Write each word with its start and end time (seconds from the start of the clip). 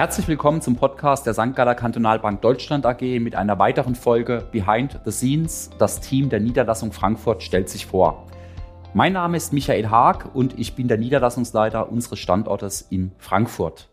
Herzlich 0.00 0.28
willkommen 0.28 0.62
zum 0.62 0.76
Podcast 0.76 1.26
der 1.26 1.34
St. 1.34 1.54
Galler 1.54 1.74
Kantonalbank 1.74 2.40
Deutschland 2.40 2.86
AG 2.86 3.02
mit 3.20 3.34
einer 3.34 3.58
weiteren 3.58 3.94
Folge 3.94 4.48
Behind 4.50 4.98
the 5.04 5.10
Scenes. 5.10 5.68
Das 5.78 6.00
Team 6.00 6.30
der 6.30 6.40
Niederlassung 6.40 6.90
Frankfurt 6.90 7.42
stellt 7.42 7.68
sich 7.68 7.84
vor. 7.84 8.26
Mein 8.94 9.12
Name 9.12 9.36
ist 9.36 9.52
Michael 9.52 9.90
Haag 9.90 10.34
und 10.34 10.58
ich 10.58 10.74
bin 10.74 10.88
der 10.88 10.96
Niederlassungsleiter 10.96 11.92
unseres 11.92 12.18
Standortes 12.18 12.80
in 12.80 13.12
Frankfurt. 13.18 13.90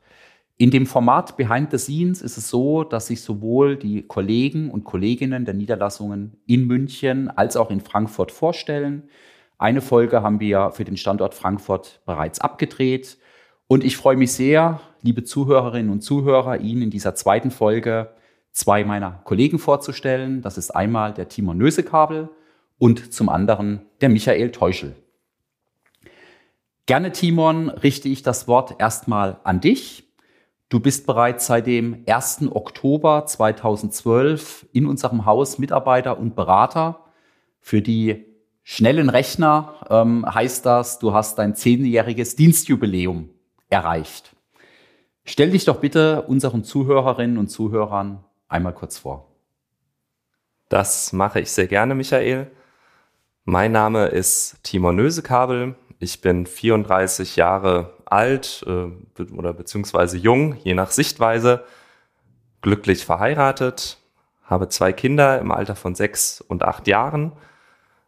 In 0.55 0.71
dem 0.71 0.85
Format 0.85 1.35
Behind 1.35 1.71
the 1.71 1.77
Scenes 1.77 2.21
ist 2.21 2.37
es 2.37 2.49
so, 2.49 2.85
dass 2.85 3.07
sich 3.07 3.21
sowohl 3.21 3.75
die 3.75 4.03
Kollegen 4.03 4.71
und 4.71 4.85
Kolleginnen 4.85 5.43
der 5.43 5.55
Niederlassungen 5.55 6.37
in 6.47 6.67
München 6.67 7.29
als 7.29 7.57
auch 7.57 7.69
in 7.69 7.81
Frankfurt 7.81 8.31
vorstellen. 8.31 9.09
Eine 9.57 9.81
Folge 9.81 10.21
haben 10.21 10.39
wir 10.39 10.71
für 10.71 10.85
den 10.85 10.95
Standort 10.95 11.33
Frankfurt 11.35 11.99
bereits 12.05 12.39
abgedreht. 12.39 13.17
Und 13.67 13.83
ich 13.83 13.97
freue 13.97 14.15
mich 14.15 14.31
sehr, 14.31 14.79
liebe 15.07 15.23
Zuhörerinnen 15.23 15.89
und 15.89 16.01
Zuhörer, 16.01 16.59
Ihnen 16.59 16.81
in 16.81 16.89
dieser 16.89 17.15
zweiten 17.15 17.49
Folge 17.49 18.09
zwei 18.51 18.83
meiner 18.83 19.21
Kollegen 19.23 19.57
vorzustellen. 19.57 20.41
Das 20.41 20.57
ist 20.57 20.71
einmal 20.71 21.13
der 21.13 21.29
Timon 21.29 21.57
Nösekabel 21.57 22.29
und 22.77 23.13
zum 23.13 23.29
anderen 23.29 23.85
der 24.01 24.09
Michael 24.09 24.51
Teuschel. 24.51 24.97
Gerne, 26.87 27.13
Timon, 27.13 27.69
richte 27.69 28.09
ich 28.09 28.21
das 28.21 28.49
Wort 28.49 28.75
erstmal 28.79 29.39
an 29.45 29.61
dich. 29.61 30.03
Du 30.67 30.81
bist 30.81 31.07
bereits 31.07 31.47
seit 31.47 31.67
dem 31.67 32.03
1. 32.05 32.49
Oktober 32.51 33.25
2012 33.25 34.67
in 34.73 34.85
unserem 34.85 35.25
Haus 35.25 35.57
Mitarbeiter 35.57 36.19
und 36.19 36.35
Berater. 36.35 37.05
Für 37.61 37.81
die 37.81 38.25
schnellen 38.63 39.09
Rechner 39.09 39.75
ähm, 39.89 40.25
heißt 40.25 40.65
das, 40.65 40.99
du 40.99 41.13
hast 41.13 41.39
dein 41.39 41.55
zehnjähriges 41.55 42.35
Dienstjubiläum 42.35 43.29
erreicht. 43.69 44.36
Stell 45.29 45.51
dich 45.51 45.65
doch 45.65 45.81
bitte 45.81 46.21
unseren 46.21 46.63
Zuhörerinnen 46.63 47.37
und 47.37 47.49
Zuhörern 47.49 48.23
einmal 48.47 48.73
kurz 48.73 48.97
vor. 48.97 49.27
Das 50.69 51.11
mache 51.11 51.41
ich 51.41 51.51
sehr 51.51 51.67
gerne, 51.67 51.95
Michael. 51.95 52.49
Mein 53.43 53.73
Name 53.73 54.07
ist 54.07 54.63
Timon 54.63 54.95
Nösekabel. 54.95 55.75
Ich 55.99 56.21
bin 56.21 56.45
34 56.45 57.35
Jahre 57.35 57.93
alt 58.05 58.65
äh, 58.67 59.21
oder 59.33 59.51
beziehungsweise 59.51 60.17
jung, 60.17 60.55
je 60.63 60.73
nach 60.73 60.91
Sichtweise, 60.91 61.65
glücklich 62.61 63.05
verheiratet, 63.05 63.97
habe 64.43 64.69
zwei 64.69 64.93
Kinder 64.93 65.39
im 65.39 65.51
Alter 65.51 65.75
von 65.75 65.93
sechs 65.93 66.39
und 66.39 66.63
acht 66.63 66.87
Jahren. 66.87 67.33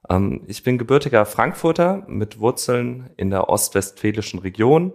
Ähm, 0.09 0.43
ich 0.47 0.63
bin 0.63 0.77
gebürtiger 0.77 1.25
Frankfurter 1.25 2.05
mit 2.07 2.39
Wurzeln 2.39 3.09
in 3.17 3.29
der 3.29 3.49
ostwestfälischen 3.49 4.39
Region 4.39 4.93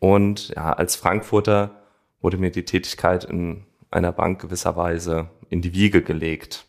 und 0.00 0.48
ja, 0.48 0.72
als 0.72 0.96
Frankfurter 0.96 1.70
wurde 2.20 2.38
mir 2.38 2.50
die 2.50 2.64
Tätigkeit 2.64 3.24
in 3.24 3.64
einer 3.90 4.12
Bank 4.12 4.40
gewisserweise 4.40 5.28
in 5.48 5.62
die 5.62 5.74
Wiege 5.74 6.02
gelegt. 6.02 6.66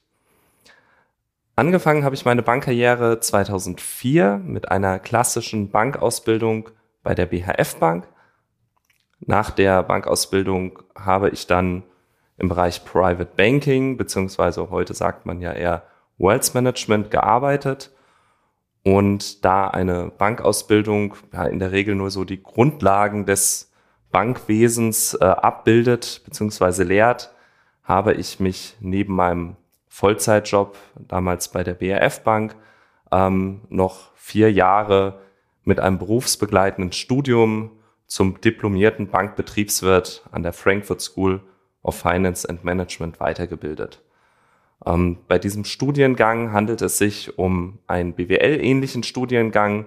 Angefangen 1.56 2.04
habe 2.04 2.16
ich 2.16 2.26
meine 2.26 2.44
Bankkarriere 2.44 3.20
2004 3.20 4.42
mit 4.44 4.70
einer 4.70 5.00
klassischen 5.00 5.70
Bankausbildung 5.70 6.70
bei 7.04 7.16
der 7.16 7.26
BHF 7.26 7.76
Bank. 7.76 8.08
Nach 9.20 9.50
der 9.50 9.84
Bankausbildung 9.84 10.80
habe 10.96 11.30
ich 11.30 11.48
dann 11.48 11.84
im 12.38 12.50
Bereich 12.50 12.84
Private 12.86 13.32
Banking, 13.36 13.98
beziehungsweise 13.98 14.70
heute 14.72 14.94
sagt 14.94 15.26
man 15.26 15.42
ja 15.42 15.54
eher 15.54 15.84
Wealth 16.18 16.54
Management 16.54 17.12
gearbeitet 17.12 17.92
und 18.84 19.46
da 19.46 19.68
eine 19.68 20.12
Bankausbildung 20.18 21.16
ja, 21.34 21.46
in 21.46 21.60
der 21.60 21.72
Regel 21.72 21.96
nur 21.96 22.10
so 22.10 22.24
die 22.24 22.42
Grundlagen 22.42 23.26
des 23.26 23.72
Bankwesens 24.12 25.14
äh, 25.14 25.26
abbildet 25.26 26.22
bzw. 26.26 26.84
lehrt, 26.84 27.34
habe 27.84 28.14
ich 28.14 28.40
mich 28.40 28.76
neben 28.80 29.16
meinem 29.16 29.56
Vollzeitjob 29.88 30.78
damals 30.96 31.50
bei 31.50 31.64
der 31.64 31.74
BRF 31.74 32.22
Bank 32.24 32.56
ähm, 33.12 33.62
noch 33.69 34.12
vier 34.16 34.52
Jahre 34.52 35.22
mit 35.63 35.80
einem 35.80 36.00
berufsbegleitenden 36.00 36.92
Studium 36.92 37.72
zum 38.08 38.42
diplomierten 38.42 39.08
Bankbetriebswirt 39.08 40.24
an 40.31 40.44
der 40.44 40.53
Frankfurt 40.53 41.02
School 41.02 41.42
of 41.84 41.96
Finance 41.96 42.48
and 42.48 42.63
Management 42.63 43.19
weitergebildet. 43.19 44.02
Ähm, 44.86 45.18
bei 45.28 45.38
diesem 45.38 45.66
Studiengang 45.66 46.53
handelt 46.53 46.81
es 46.81 46.97
sich 46.97 47.38
um 47.38 47.80
einen 47.88 48.14
BWL-ähnlichen 48.14 49.03
Studiengang 49.03 49.86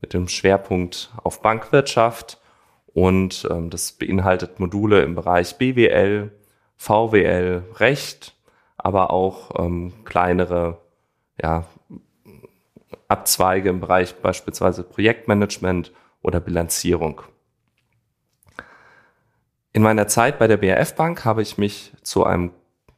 mit 0.00 0.14
dem 0.14 0.28
Schwerpunkt 0.28 1.12
auf 1.22 1.42
Bankwirtschaft 1.42 2.40
und 2.86 3.46
ähm, 3.50 3.70
das 3.70 3.92
beinhaltet 3.92 4.60
Module 4.60 5.02
im 5.02 5.14
Bereich 5.14 5.58
BWL, 5.58 6.30
VWL, 6.76 7.64
Recht, 7.76 8.34
aber 8.76 9.10
auch 9.10 9.50
ähm, 9.58 9.92
kleinere 10.04 10.80
ja, 11.42 11.66
Abzweige 13.08 13.70
im 13.70 13.80
Bereich 13.80 14.14
beispielsweise 14.16 14.82
Projektmanagement 14.82 15.92
oder 16.22 16.40
Bilanzierung. 16.40 17.22
In 19.72 19.82
meiner 19.82 20.06
Zeit 20.06 20.38
bei 20.38 20.46
der 20.46 20.56
BRF 20.56 20.94
Bank 20.94 21.24
habe 21.24 21.42
ich 21.42 21.58
mich 21.58 21.92
zu 22.02 22.24
einem 22.24 22.52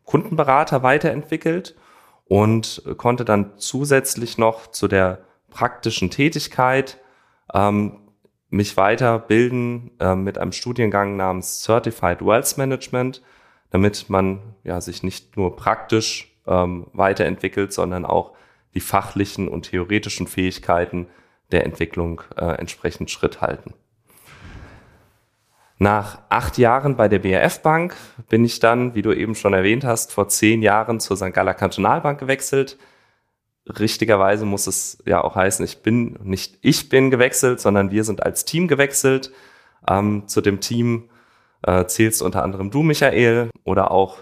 Kundenberater 0.09 0.83
weiterentwickelt 0.83 1.77
und 2.25 2.83
konnte 2.97 3.27
dann 3.27 3.59
zusätzlich 3.59 4.39
noch 4.39 4.69
zu 4.69 4.89
der 4.89 5.19
praktischen 5.51 6.09
Tätigkeit 6.09 6.99
ähm, 7.53 8.09
mich 8.49 8.79
weiterbilden 8.79 9.91
äh, 10.01 10.15
mit 10.15 10.39
einem 10.39 10.53
Studiengang 10.53 11.17
namens 11.17 11.63
Certified 11.63 12.25
Wealth 12.25 12.57
Management, 12.57 13.23
damit 13.69 14.09
man 14.09 14.55
ja 14.65 14.81
sich 14.81 15.03
nicht 15.03 15.37
nur 15.37 15.57
praktisch 15.57 16.35
ähm, 16.47 16.87
weiterentwickelt, 16.95 17.75
sondern 17.75 18.07
auch 18.07 18.33
die 18.73 18.81
fachlichen 18.81 19.47
und 19.47 19.71
theoretischen 19.71 20.27
Fähigkeiten 20.27 21.09
der 21.53 21.67
Entwicklung 21.67 22.23
äh, 22.35 22.47
entsprechend 22.53 23.11
Schritt 23.11 23.43
halten. 23.43 23.75
Nach 25.79 26.19
acht 26.29 26.59
Jahren 26.59 26.97
bei 26.97 27.09
der 27.09 27.21
BRF 27.21 27.63
Bank 27.63 27.95
bin 28.29 28.45
ich 28.45 28.59
dann, 28.59 28.97
wie 28.97 29.03
du 29.03 29.13
eben 29.13 29.37
schon 29.37 29.55
erwähnt 29.55 29.85
hast, 29.85 30.13
vor 30.13 30.29
zehn 30.29 30.61
Jahren 30.61 30.99
zur 30.99 31.17
St. 31.17 31.33
Galler 31.33 31.55
Kantonalbank 31.55 32.19
gewechselt. 32.19 32.79
Richtigerweise 33.65 34.45
muss 34.45 34.67
es 34.67 35.03
ja 35.07 35.23
auch 35.23 35.37
heißen, 35.37 35.65
ich 35.65 35.83
bin 35.83 36.19
nicht 36.23 36.59
ich 36.63 36.89
bin 36.89 37.11
gewechselt, 37.11 37.61
sondern 37.61 37.93
wir 37.93 38.03
sind 38.03 38.25
als 38.25 38.45
Team 38.45 38.67
gewechselt. 38.67 39.31
Ähm, 39.89 40.27
zu 40.27 40.41
dem 40.41 40.61
Team 40.61 41.11
äh, 41.63 41.85
zählst 41.85 42.23
unter 42.23 42.43
anderem 42.43 42.71
du, 42.71 42.83
Michael, 42.83 43.51
oder 43.65 43.93
auch 43.93 44.19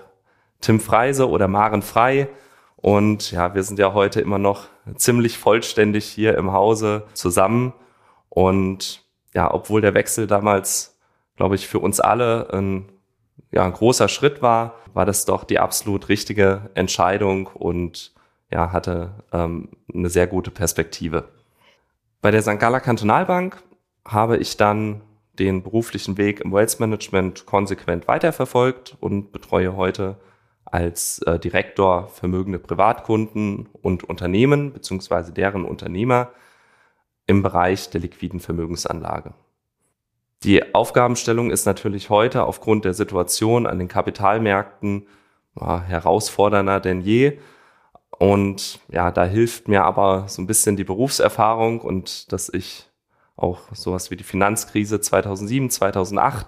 Tim 0.61 0.81
Freise 0.81 1.28
oder 1.28 1.49
Maren 1.49 1.83
Frei. 1.83 2.28
Und 2.77 3.31
ja, 3.33 3.55
wir 3.55 3.62
sind 3.62 3.78
ja 3.78 3.94
heute 3.94 4.21
immer 4.21 4.38
noch 4.38 4.67
ziemlich 4.97 5.38
vollständig 5.38 6.05
hier 6.05 6.37
im 6.37 6.53
Hause 6.53 7.05
zusammen. 7.15 7.73
Und 8.28 9.05
ja, 9.33 9.53
obwohl 9.53 9.81
der 9.81 9.94
Wechsel 9.94 10.27
damals 10.27 10.95
glaube 11.36 11.54
ich, 11.54 11.66
für 11.66 11.78
uns 11.78 12.00
alle 12.00 12.52
ein, 12.52 12.86
ja, 13.50 13.64
ein 13.64 13.72
großer 13.72 14.08
Schritt 14.08 14.42
war, 14.42 14.74
war 14.94 15.06
das 15.06 15.24
doch 15.24 15.44
die 15.44 15.58
absolut 15.58 16.08
richtige 16.08 16.70
Entscheidung 16.74 17.47
und 17.48 18.12
ja, 18.50 18.72
hatte 18.72 19.24
ähm, 19.32 19.69
eine 19.92 20.08
sehr 20.08 20.26
gute 20.26 20.50
Perspektive. 20.50 21.28
Bei 22.22 22.30
der 22.30 22.42
St. 22.42 22.58
Galler 22.58 22.80
Kantonalbank 22.80 23.62
habe 24.04 24.38
ich 24.38 24.56
dann 24.56 25.02
den 25.38 25.62
beruflichen 25.62 26.16
Weg 26.16 26.41
im 26.41 26.52
Wealth 26.52 26.80
Management 26.80 27.46
konsequent 27.46 28.08
weiterverfolgt 28.08 28.96
und 29.00 29.32
betreue 29.32 29.76
heute 29.76 30.16
als 30.64 31.19
äh, 31.20 31.38
Direktor 31.38 32.08
vermögende 32.08 32.58
Privatkunden 32.58 33.69
und 33.82 34.04
Unternehmen 34.04 34.72
beziehungsweise 34.72 35.32
deren 35.32 35.64
Unternehmer 35.64 36.30
im 37.26 37.42
Bereich 37.42 37.91
der 37.91 38.00
liquiden 38.00 38.41
Vermögensanlage. 38.41 39.34
Die 40.42 40.74
Aufgabenstellung 40.74 41.50
ist 41.50 41.66
natürlich 41.66 42.10
heute 42.10 42.44
aufgrund 42.44 42.84
der 42.84 42.94
Situation 42.94 43.66
an 43.66 43.78
den 43.78 43.88
Kapitalmärkten 43.88 45.06
ja, 45.58 45.82
herausfordernder 45.82 46.81
denn 46.81 47.00
je. 47.00 47.38
Und 48.19 48.81
ja, 48.88 49.11
da 49.11 49.25
hilft 49.25 49.69
mir 49.69 49.84
aber 49.84 50.28
so 50.28 50.40
ein 50.40 50.46
bisschen 50.46 50.76
die 50.76 50.84
Berufserfahrung 50.84 51.81
und 51.81 52.32
dass 52.32 52.49
ich 52.49 52.88
auch 53.37 53.61
sowas 53.72 54.11
wie 54.11 54.16
die 54.16 54.25
Finanzkrise 54.25 55.00
2007, 55.00 55.70
2008 55.70 56.46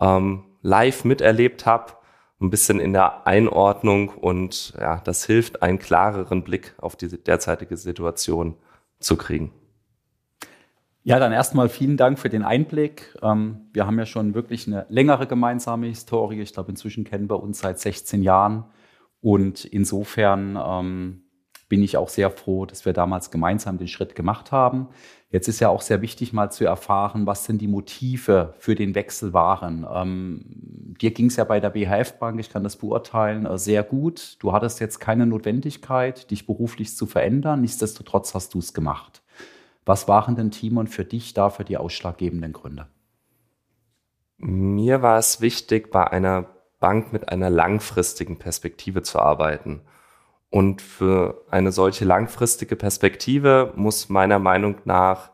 ähm, 0.00 0.44
live 0.62 1.04
miterlebt 1.04 1.66
habe, 1.66 1.94
ein 2.40 2.50
bisschen 2.50 2.80
in 2.80 2.92
der 2.92 3.26
Einordnung 3.26 4.10
und 4.10 4.74
ja, 4.80 5.00
das 5.00 5.24
hilft, 5.24 5.62
einen 5.62 5.78
klareren 5.78 6.42
Blick 6.42 6.74
auf 6.78 6.96
die 6.96 7.08
derzeitige 7.08 7.76
Situation 7.76 8.56
zu 9.00 9.16
kriegen. 9.16 9.52
Ja, 11.04 11.18
dann 11.18 11.32
erstmal 11.32 11.68
vielen 11.68 11.96
Dank 11.96 12.18
für 12.18 12.28
den 12.28 12.44
Einblick. 12.44 13.16
Ähm, 13.22 13.68
wir 13.72 13.86
haben 13.86 13.98
ja 13.98 14.06
schon 14.06 14.34
wirklich 14.34 14.68
eine 14.68 14.86
längere 14.88 15.26
gemeinsame 15.26 15.86
Historie. 15.88 16.40
Ich 16.40 16.52
glaube, 16.52 16.70
inzwischen 16.70 17.04
kennen 17.04 17.28
wir 17.28 17.42
uns 17.42 17.58
seit 17.58 17.80
16 17.80 18.22
Jahren. 18.22 18.64
Und 19.20 19.64
insofern 19.64 20.56
ähm, 20.64 21.22
bin 21.68 21.82
ich 21.82 21.96
auch 21.96 22.08
sehr 22.08 22.30
froh, 22.30 22.66
dass 22.66 22.84
wir 22.84 22.92
damals 22.92 23.30
gemeinsam 23.30 23.78
den 23.78 23.88
Schritt 23.88 24.14
gemacht 24.14 24.52
haben. 24.52 24.88
Jetzt 25.30 25.48
ist 25.48 25.58
ja 25.58 25.70
auch 25.70 25.80
sehr 25.80 26.02
wichtig, 26.02 26.32
mal 26.32 26.50
zu 26.50 26.66
erfahren, 26.66 27.26
was 27.26 27.46
denn 27.46 27.58
die 27.58 27.66
Motive 27.66 28.54
für 28.58 28.74
den 28.74 28.94
Wechsel 28.94 29.32
waren. 29.32 29.86
Ähm, 29.90 30.94
dir 31.00 31.12
ging 31.12 31.26
es 31.26 31.36
ja 31.36 31.44
bei 31.44 31.58
der 31.58 31.70
BHF 31.70 32.18
Bank, 32.18 32.38
ich 32.38 32.50
kann 32.50 32.62
das 32.62 32.76
beurteilen, 32.76 33.46
äh, 33.46 33.58
sehr 33.58 33.82
gut. 33.82 34.36
Du 34.40 34.52
hattest 34.52 34.80
jetzt 34.80 35.00
keine 35.00 35.26
Notwendigkeit, 35.26 36.30
dich 36.30 36.46
beruflich 36.46 36.94
zu 36.94 37.06
verändern. 37.06 37.62
Nichtsdestotrotz 37.62 38.34
hast 38.34 38.54
du 38.54 38.58
es 38.58 38.74
gemacht. 38.74 39.21
Was 39.84 40.08
waren 40.08 40.36
denn, 40.36 40.50
Timon, 40.50 40.86
für 40.86 41.04
dich 41.04 41.34
dafür 41.34 41.64
die 41.64 41.76
ausschlaggebenden 41.76 42.52
Gründe? 42.52 42.86
Mir 44.38 45.02
war 45.02 45.18
es 45.18 45.40
wichtig, 45.40 45.90
bei 45.90 46.06
einer 46.06 46.46
Bank 46.80 47.12
mit 47.12 47.28
einer 47.28 47.50
langfristigen 47.50 48.38
Perspektive 48.38 49.02
zu 49.02 49.20
arbeiten. 49.20 49.82
Und 50.50 50.82
für 50.82 51.44
eine 51.50 51.72
solche 51.72 52.04
langfristige 52.04 52.76
Perspektive 52.76 53.72
muss 53.76 54.08
meiner 54.08 54.38
Meinung 54.38 54.76
nach 54.84 55.30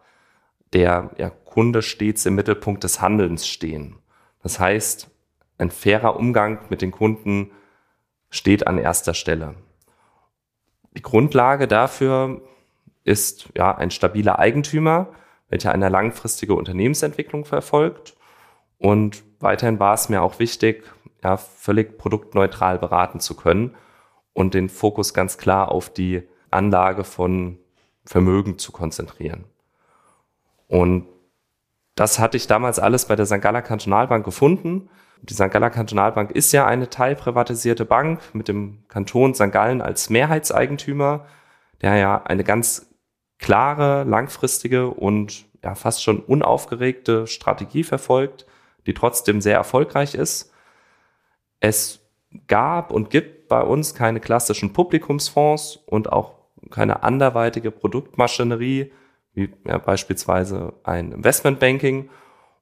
der 0.73 1.11
ja, 1.17 1.31
Kunde 1.31 1.83
stets 1.83 2.27
im 2.27 2.35
Mittelpunkt 2.35 2.85
des 2.85 3.01
Handelns 3.01 3.49
stehen. 3.49 3.97
Das 4.43 4.61
heißt, 4.61 5.11
ein 5.57 5.71
fairer 5.71 6.17
Umgang 6.17 6.61
mit 6.69 6.83
den 6.83 6.93
Kunden 6.93 7.51
steht 8.31 8.67
an 8.67 8.79
erster 8.79 9.15
Stelle. 9.15 9.55
Die 10.97 11.03
Grundlage 11.03 11.67
dafür 11.67 12.43
ist 13.09 13.49
ja 13.57 13.75
ein 13.75 13.91
stabiler 13.91 14.39
Eigentümer, 14.39 15.09
welcher 15.49 15.73
eine 15.73 15.89
langfristige 15.89 16.55
Unternehmensentwicklung 16.55 17.45
verfolgt. 17.45 18.17
Und 18.77 19.25
weiterhin 19.41 19.81
war 19.81 19.95
es 19.95 20.09
mir 20.09 20.23
auch 20.23 20.39
wichtig, 20.39 20.85
ja, 21.25 21.37
völlig 21.37 21.99
produktneutral 21.99 22.79
beraten 22.79 23.19
zu 23.19 23.35
können 23.35 23.75
und 24.35 24.55
den 24.55 24.69
Fokus 24.69 25.15
ganz 25.15 25.39
klar 25.39 25.73
auf 25.73 25.91
die 25.91 26.23
Anlage 26.51 27.03
von 27.03 27.59
Vermögen 28.05 28.59
zu 28.59 28.73
konzentrieren. 28.73 29.45
Und 30.69 31.07
das 31.95 32.19
hatte 32.19 32.37
ich 32.37 32.47
damals 32.47 32.79
alles 32.79 33.07
bei 33.07 33.17
der 33.17 33.27
St. 33.27 33.41
Galler 33.41 33.63
Kantonalbank 33.63 34.25
gefunden. 34.25 34.89
Die 35.23 35.35
St. 35.35 35.51
Galler 35.51 35.71
Kantonalbank 35.71 36.31
ist 36.31 36.53
ja 36.53 36.67
eine 36.67 36.89
teilprivatisierte 36.91 37.85
Bank 37.85 38.21
mit 38.35 38.49
dem 38.49 38.85
Kanton 38.89 39.35
St. 39.35 39.51
Gallen 39.51 39.83
als 39.83 40.09
Mehrheitseigentümer, 40.11 41.27
der 41.81 41.97
ja 41.97 42.23
eine 42.23 42.45
ganz 42.45 42.88
klare, 43.39 44.05
langfristige 44.05 44.89
und 44.89 45.47
ja 45.63 45.75
fast 45.75 46.03
schon 46.03 46.21
unaufgeregte 46.21 47.27
Strategie 47.27 47.85
verfolgt, 47.85 48.47
die 48.87 48.95
trotzdem 48.95 49.41
sehr 49.41 49.57
erfolgreich 49.57 50.15
ist. 50.15 50.53
Es 51.61 52.01
gab 52.47 52.93
und 52.93 53.11
gibt 53.11 53.49
bei 53.49 53.63
uns 53.63 53.95
keine 53.95 54.21
klassischen 54.21 54.73
Publikumsfonds 54.73 55.77
und 55.87 56.13
auch 56.13 56.35
keine 56.71 57.03
anderweitige 57.03 57.71
Produktmaschinerie, 57.71 58.93
wie 59.33 59.55
ja, 59.67 59.79
beispielsweise 59.79 60.75
ein 60.85 61.13
Investmentbanking. 61.13 62.11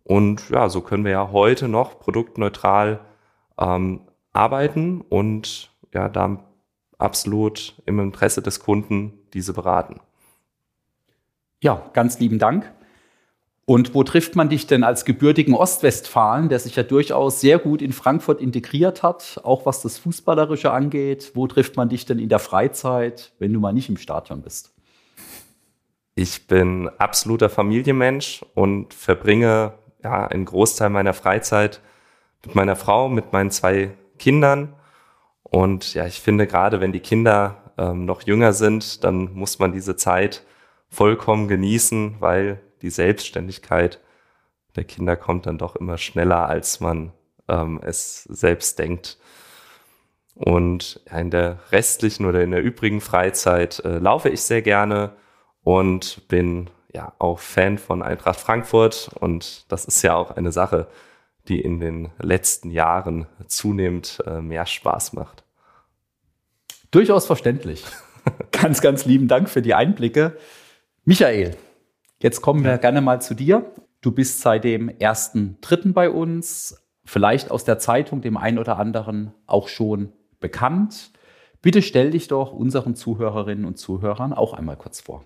Und 0.04 0.50
ja, 0.50 0.68
so 0.68 0.82
können 0.82 1.04
wir 1.04 1.12
ja 1.12 1.32
heute 1.32 1.68
noch 1.68 1.98
produktneutral 1.98 3.00
ähm, 3.58 4.02
arbeiten 4.32 5.00
und 5.00 5.72
ja, 5.92 6.08
da 6.08 6.44
absolut 6.98 7.74
im 7.86 7.98
Interesse 7.98 8.42
des 8.42 8.60
Kunden 8.60 9.18
diese 9.32 9.52
beraten. 9.52 10.00
Ja, 11.62 11.90
ganz 11.92 12.18
lieben 12.18 12.38
Dank. 12.38 12.72
Und 13.68 13.94
wo 13.94 14.04
trifft 14.04 14.36
man 14.36 14.48
dich 14.48 14.68
denn 14.68 14.84
als 14.84 15.04
gebürtigen 15.04 15.54
Ostwestfalen, 15.54 16.48
der 16.48 16.60
sich 16.60 16.76
ja 16.76 16.84
durchaus 16.84 17.40
sehr 17.40 17.58
gut 17.58 17.82
in 17.82 17.92
Frankfurt 17.92 18.40
integriert 18.40 19.02
hat, 19.02 19.40
auch 19.42 19.66
was 19.66 19.82
das 19.82 19.98
Fußballerische 19.98 20.70
angeht? 20.70 21.32
Wo 21.34 21.48
trifft 21.48 21.76
man 21.76 21.88
dich 21.88 22.06
denn 22.06 22.20
in 22.20 22.28
der 22.28 22.38
Freizeit, 22.38 23.32
wenn 23.40 23.52
du 23.52 23.58
mal 23.58 23.72
nicht 23.72 23.88
im 23.88 23.96
Stadion 23.96 24.42
bist? 24.42 24.72
Ich 26.14 26.46
bin 26.46 26.88
absoluter 26.98 27.48
Familienmensch 27.48 28.44
und 28.54 28.94
verbringe 28.94 29.72
ja 30.02 30.26
einen 30.28 30.44
Großteil 30.44 30.88
meiner 30.88 31.12
Freizeit 31.12 31.80
mit 32.44 32.54
meiner 32.54 32.76
Frau, 32.76 33.08
mit 33.08 33.32
meinen 33.32 33.50
zwei 33.50 33.90
Kindern. 34.18 34.74
Und 35.42 35.92
ja, 35.94 36.06
ich 36.06 36.20
finde 36.20 36.46
gerade, 36.46 36.80
wenn 36.80 36.92
die 36.92 37.00
Kinder 37.00 37.72
ähm, 37.76 38.04
noch 38.04 38.22
jünger 38.22 38.52
sind, 38.52 39.02
dann 39.02 39.34
muss 39.34 39.58
man 39.58 39.72
diese 39.72 39.96
Zeit 39.96 40.44
vollkommen 40.88 41.48
genießen, 41.48 42.16
weil 42.20 42.60
die 42.82 42.90
Selbstständigkeit 42.90 44.00
der 44.76 44.84
Kinder 44.84 45.16
kommt 45.16 45.46
dann 45.46 45.58
doch 45.58 45.76
immer 45.76 45.98
schneller, 45.98 46.48
als 46.48 46.80
man 46.80 47.12
ähm, 47.48 47.80
es 47.82 48.24
selbst 48.24 48.78
denkt. 48.78 49.18
Und 50.34 51.00
in 51.10 51.30
der 51.30 51.60
restlichen 51.72 52.26
oder 52.26 52.42
in 52.42 52.50
der 52.50 52.62
übrigen 52.62 53.00
Freizeit 53.00 53.80
äh, 53.84 53.98
laufe 53.98 54.28
ich 54.28 54.42
sehr 54.42 54.60
gerne 54.60 55.12
und 55.62 56.28
bin 56.28 56.68
ja 56.92 57.14
auch 57.18 57.38
Fan 57.38 57.78
von 57.78 58.02
Eintracht 58.02 58.38
Frankfurt. 58.38 59.10
Und 59.18 59.64
das 59.72 59.86
ist 59.86 60.02
ja 60.02 60.14
auch 60.14 60.30
eine 60.30 60.52
Sache, 60.52 60.88
die 61.48 61.60
in 61.60 61.80
den 61.80 62.10
letzten 62.18 62.70
Jahren 62.70 63.26
zunehmend 63.46 64.22
äh, 64.26 64.42
mehr 64.42 64.66
Spaß 64.66 65.14
macht. 65.14 65.44
Durchaus 66.90 67.26
verständlich. 67.26 67.84
ganz, 68.52 68.82
ganz 68.82 69.06
lieben 69.06 69.28
Dank 69.28 69.48
für 69.48 69.62
die 69.62 69.74
Einblicke. 69.74 70.36
Michael, 71.08 71.56
Jetzt 72.18 72.40
kommen 72.40 72.64
wir 72.64 72.78
gerne 72.78 73.02
mal 73.02 73.20
zu 73.20 73.34
dir. 73.34 73.70
Du 74.00 74.10
bist 74.10 74.40
seit 74.40 74.64
dem 74.64 74.88
ersten 74.88 75.58
Dritten 75.60 75.92
bei 75.92 76.08
uns, 76.08 76.82
vielleicht 77.04 77.50
aus 77.50 77.64
der 77.64 77.78
Zeitung 77.78 78.22
dem 78.22 78.38
einen 78.38 78.58
oder 78.58 78.78
anderen 78.78 79.32
auch 79.46 79.68
schon 79.68 80.12
bekannt. 80.40 81.10
Bitte 81.60 81.82
stell 81.82 82.10
dich 82.10 82.28
doch 82.28 82.52
unseren 82.52 82.94
Zuhörerinnen 82.94 83.66
und 83.66 83.76
Zuhörern 83.76 84.32
auch 84.32 84.54
einmal 84.54 84.76
kurz 84.76 85.02
vor. 85.02 85.24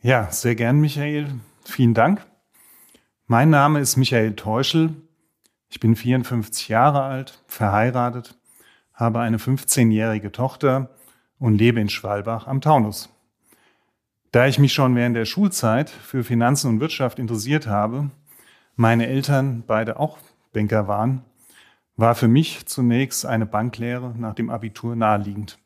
Ja, 0.00 0.30
sehr 0.30 0.54
gern, 0.54 0.78
Michael. 0.78 1.26
Vielen 1.64 1.94
Dank. 1.94 2.24
Mein 3.26 3.50
Name 3.50 3.80
ist 3.80 3.96
Michael 3.96 4.36
Teuschel. 4.36 4.94
Ich 5.68 5.80
bin 5.80 5.96
54 5.96 6.68
Jahre 6.68 7.02
alt, 7.02 7.42
verheiratet, 7.48 8.38
habe 8.94 9.18
eine 9.18 9.38
15-jährige 9.38 10.30
Tochter 10.30 10.90
und 11.38 11.58
lebe 11.58 11.80
in 11.80 11.88
Schwalbach 11.88 12.46
am 12.46 12.60
Taunus. 12.60 13.10
Da 14.30 14.46
ich 14.46 14.58
mich 14.58 14.74
schon 14.74 14.94
während 14.94 15.16
der 15.16 15.24
Schulzeit 15.24 15.88
für 15.88 16.22
Finanzen 16.22 16.68
und 16.68 16.80
Wirtschaft 16.80 17.18
interessiert 17.18 17.66
habe, 17.66 18.10
meine 18.76 19.06
Eltern 19.06 19.64
beide 19.66 19.98
auch 19.98 20.18
Banker 20.52 20.86
waren, 20.86 21.24
war 21.96 22.14
für 22.14 22.28
mich 22.28 22.66
zunächst 22.66 23.24
eine 23.24 23.46
Banklehre 23.46 24.14
nach 24.16 24.34
dem 24.34 24.50
Abitur 24.50 24.96
naheliegend. 24.96 25.58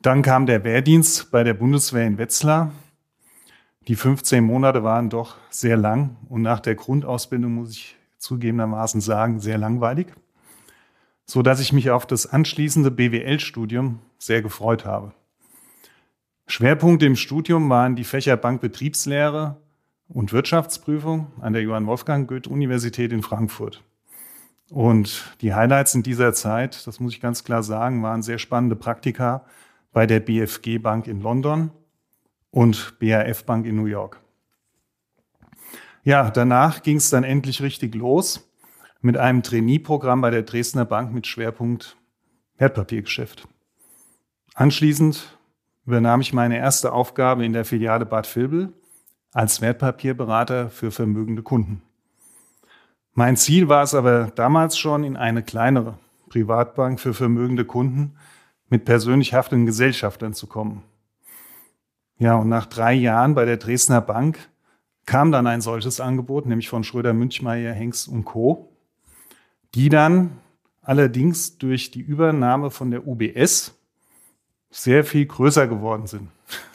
Dann 0.00 0.22
kam 0.22 0.46
der 0.46 0.64
Wehrdienst 0.64 1.30
bei 1.30 1.44
der 1.44 1.54
Bundeswehr 1.54 2.06
in 2.06 2.18
Wetzlar. 2.18 2.72
Die 3.86 3.94
15 3.94 4.42
Monate 4.42 4.82
waren 4.82 5.10
doch 5.10 5.36
sehr 5.50 5.76
lang 5.76 6.16
und 6.28 6.42
nach 6.42 6.60
der 6.60 6.74
Grundausbildung 6.74 7.54
muss 7.54 7.72
ich 7.72 7.96
zugegebenermaßen 8.18 9.00
sagen, 9.00 9.38
sehr 9.38 9.58
langweilig, 9.58 10.06
so 11.26 11.42
dass 11.42 11.60
ich 11.60 11.72
mich 11.72 11.90
auf 11.90 12.06
das 12.06 12.26
anschließende 12.26 12.90
BWL-Studium 12.90 13.98
sehr 14.18 14.40
gefreut 14.40 14.84
habe. 14.84 15.12
Schwerpunkte 16.52 17.06
im 17.06 17.16
Studium 17.16 17.70
waren 17.70 17.96
die 17.96 18.04
Fächer 18.04 18.36
Bankbetriebslehre 18.36 19.56
und 20.06 20.34
Wirtschaftsprüfung 20.34 21.32
an 21.40 21.54
der 21.54 21.62
Johann 21.62 21.86
Wolfgang 21.86 22.28
Goethe 22.28 22.50
Universität 22.50 23.10
in 23.10 23.22
Frankfurt. 23.22 23.82
Und 24.68 25.34
die 25.40 25.54
Highlights 25.54 25.94
in 25.94 26.02
dieser 26.02 26.34
Zeit, 26.34 26.86
das 26.86 27.00
muss 27.00 27.14
ich 27.14 27.22
ganz 27.22 27.44
klar 27.44 27.62
sagen, 27.62 28.02
waren 28.02 28.22
sehr 28.22 28.38
spannende 28.38 28.76
Praktika 28.76 29.46
bei 29.94 30.06
der 30.06 30.20
BFG 30.20 30.76
Bank 30.76 31.06
in 31.06 31.22
London 31.22 31.70
und 32.50 32.98
BAF 32.98 33.44
Bank 33.44 33.64
in 33.64 33.76
New 33.76 33.86
York. 33.86 34.20
Ja, 36.04 36.30
danach 36.30 36.82
ging 36.82 36.98
es 36.98 37.08
dann 37.08 37.24
endlich 37.24 37.62
richtig 37.62 37.94
los 37.94 38.46
mit 39.00 39.16
einem 39.16 39.42
Trainee-Programm 39.42 40.20
bei 40.20 40.28
der 40.28 40.42
Dresdner 40.42 40.84
Bank 40.84 41.14
mit 41.14 41.26
Schwerpunkt 41.26 41.96
Wertpapiergeschäft. 42.58 43.48
Anschließend 44.52 45.38
übernahm 45.86 46.20
ich 46.20 46.32
meine 46.32 46.58
erste 46.58 46.92
Aufgabe 46.92 47.44
in 47.44 47.52
der 47.52 47.64
Filiale 47.64 48.06
Bad 48.06 48.34
Vilbel 48.34 48.72
als 49.32 49.60
Wertpapierberater 49.60 50.70
für 50.70 50.90
vermögende 50.90 51.42
Kunden. 51.42 51.82
Mein 53.14 53.36
Ziel 53.36 53.68
war 53.68 53.82
es 53.82 53.94
aber 53.94 54.30
damals 54.34 54.78
schon, 54.78 55.04
in 55.04 55.16
eine 55.16 55.42
kleinere 55.42 55.98
Privatbank 56.28 56.98
für 56.98 57.12
vermögende 57.12 57.64
Kunden 57.64 58.16
mit 58.68 58.84
persönlich 58.84 59.34
haftenden 59.34 59.66
Gesellschaftern 59.66 60.32
zu 60.32 60.46
kommen. 60.46 60.82
Ja, 62.18 62.36
und 62.36 62.48
nach 62.48 62.66
drei 62.66 62.94
Jahren 62.94 63.34
bei 63.34 63.44
der 63.44 63.58
Dresdner 63.58 64.00
Bank 64.00 64.38
kam 65.04 65.32
dann 65.32 65.46
ein 65.46 65.60
solches 65.60 66.00
Angebot, 66.00 66.46
nämlich 66.46 66.68
von 66.68 66.84
Schröder, 66.84 67.12
Münchmeier, 67.12 67.72
Hengst 67.72 68.08
und 68.08 68.24
Co., 68.24 68.72
die 69.74 69.88
dann 69.88 70.38
allerdings 70.82 71.58
durch 71.58 71.90
die 71.90 72.00
Übernahme 72.00 72.70
von 72.70 72.90
der 72.90 73.06
UBS 73.06 73.74
sehr 74.72 75.04
viel 75.04 75.26
größer 75.26 75.68
geworden 75.68 76.06
sind. 76.08 76.28